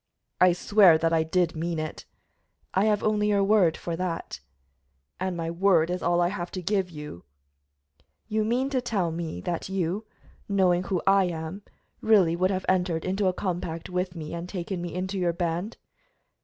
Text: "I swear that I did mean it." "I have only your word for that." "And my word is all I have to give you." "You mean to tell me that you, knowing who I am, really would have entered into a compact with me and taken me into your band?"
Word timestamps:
"I 0.39 0.53
swear 0.53 0.97
that 0.97 1.13
I 1.13 1.21
did 1.21 1.55
mean 1.55 1.77
it." 1.77 2.05
"I 2.73 2.85
have 2.85 3.03
only 3.03 3.27
your 3.27 3.43
word 3.43 3.77
for 3.77 3.95
that." 3.97 4.39
"And 5.19 5.37
my 5.37 5.51
word 5.51 5.91
is 5.91 6.01
all 6.01 6.19
I 6.21 6.29
have 6.29 6.49
to 6.53 6.61
give 6.63 6.89
you." 6.89 7.23
"You 8.27 8.43
mean 8.43 8.71
to 8.71 8.81
tell 8.81 9.11
me 9.11 9.41
that 9.41 9.69
you, 9.69 10.07
knowing 10.49 10.85
who 10.85 11.03
I 11.05 11.25
am, 11.25 11.61
really 12.01 12.35
would 12.35 12.49
have 12.49 12.65
entered 12.67 13.05
into 13.05 13.27
a 13.27 13.33
compact 13.33 13.91
with 13.91 14.15
me 14.15 14.33
and 14.33 14.49
taken 14.49 14.81
me 14.81 14.91
into 14.91 15.19
your 15.19 15.33
band?" 15.33 15.77